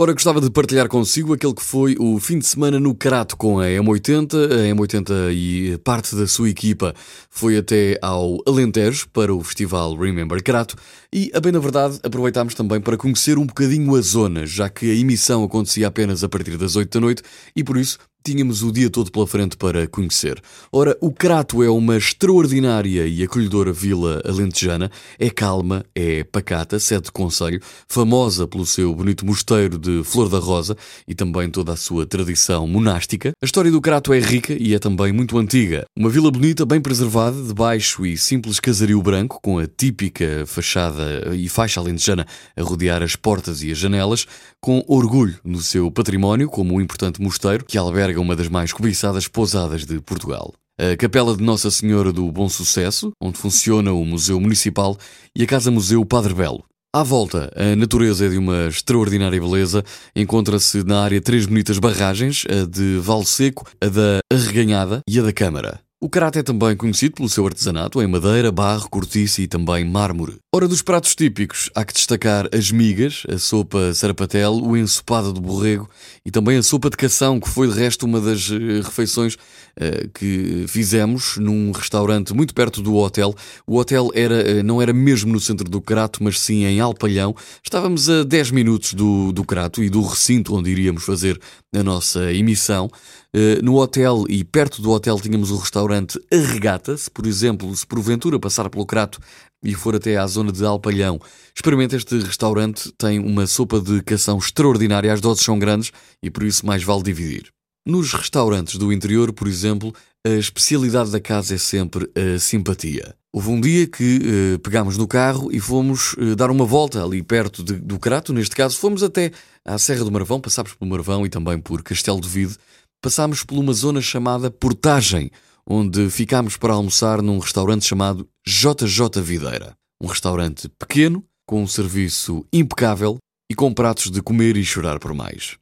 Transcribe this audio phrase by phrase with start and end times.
[0.00, 3.58] Ora, gostava de partilhar consigo aquele que foi o fim de semana no Crato com
[3.58, 4.32] a M80.
[4.32, 6.94] A M80 e parte da sua equipa
[7.28, 10.76] foi até ao Alentejo para o festival Remember Crato
[11.12, 14.88] e, a bem na verdade, aproveitámos também para conhecer um bocadinho a zona, já que
[14.88, 17.24] a emissão acontecia apenas a partir das 8 da noite
[17.56, 17.98] e, por isso,
[18.28, 20.38] tínhamos o dia todo pela frente para conhecer.
[20.70, 24.90] Ora, o Crato é uma extraordinária e acolhedora vila alentejana.
[25.18, 30.38] É calma, é pacata, sede de conselho, famosa pelo seu bonito mosteiro de Flor da
[30.38, 33.32] Rosa e também toda a sua tradição monástica.
[33.42, 35.86] A história do Crato é rica e é também muito antiga.
[35.98, 41.34] Uma vila bonita, bem preservada, de baixo e simples casario branco, com a típica fachada
[41.34, 44.26] e faixa alentejana a rodear as portas e as janelas,
[44.60, 49.28] com orgulho no seu património, como um importante mosteiro que alberga uma das mais cobiçadas
[49.28, 50.52] pousadas de Portugal.
[50.80, 54.96] A Capela de Nossa Senhora do Bom Sucesso, onde funciona o Museu Municipal,
[55.36, 56.64] e a Casa-Museu Padre Belo.
[56.94, 59.84] À volta, a natureza é de uma extraordinária beleza.
[60.16, 65.22] Encontra-se na área três bonitas barragens, a de Val Seco, a da Arreganhada e a
[65.22, 65.80] da Câmara.
[66.00, 70.36] O Crato é também conhecido pelo seu artesanato em madeira, barro, cortiça e também mármore.
[70.54, 75.40] Ora, dos pratos típicos, há que destacar as migas, a sopa sarapatel, o ensopado de
[75.40, 75.90] borrego
[76.24, 80.08] e também a sopa de cação, que foi de resto uma das eh, refeições uh,
[80.14, 83.34] que fizemos num restaurante muito perto do hotel.
[83.66, 87.34] O hotel era, uh, não era mesmo no centro do Crato, mas sim em Alpalhão.
[87.60, 91.40] Estávamos a 10 minutos do, do Crato e do recinto onde iríamos fazer
[91.74, 92.88] a nossa emissão.
[93.34, 96.96] Uh, no hotel e perto do hotel tínhamos o restaurante Arregata.
[96.96, 99.20] Se, por exemplo, se porventura passar pelo Crato
[99.62, 101.20] e for até à zona de Alpalhão,
[101.54, 102.90] experimente este restaurante.
[102.96, 105.12] Tem uma sopa de cação extraordinária.
[105.12, 107.52] As doses são grandes e por isso mais vale dividir.
[107.86, 109.94] Nos restaurantes do interior, por exemplo,
[110.26, 113.14] a especialidade da casa é sempre a simpatia.
[113.32, 114.20] Houve um dia que
[114.54, 118.32] uh, pegámos no carro e fomos uh, dar uma volta ali perto de, do Crato,
[118.32, 119.32] neste caso, fomos até
[119.64, 122.56] à Serra do Marvão, passámos pelo Marvão e também por Castelo de Vide,
[123.00, 125.30] passámos por uma zona chamada Portagem,
[125.66, 129.76] onde ficámos para almoçar num restaurante chamado JJ Videira.
[130.00, 133.18] Um restaurante pequeno, com um serviço impecável
[133.50, 135.56] e com pratos de comer e chorar por mais.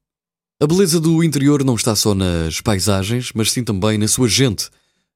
[0.60, 4.70] A beleza do interior não está só nas paisagens, mas sim também na sua gente.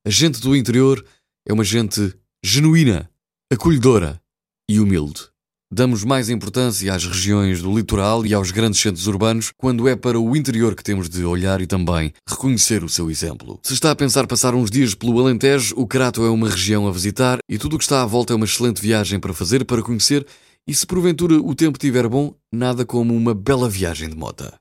[0.06, 1.04] A gente do interior
[1.46, 2.14] é uma gente
[2.44, 3.10] genuína,
[3.50, 4.20] acolhedora
[4.68, 5.29] e humilde.
[5.72, 10.18] Damos mais importância às regiões do litoral e aos grandes centros urbanos quando é para
[10.18, 13.60] o interior que temos de olhar e também reconhecer o seu exemplo.
[13.62, 16.90] Se está a pensar passar uns dias pelo Alentejo, o Crato é uma região a
[16.90, 19.80] visitar e tudo o que está à volta é uma excelente viagem para fazer, para
[19.80, 20.26] conhecer
[20.66, 24.60] e se porventura o tempo estiver bom, nada como uma bela viagem de mota.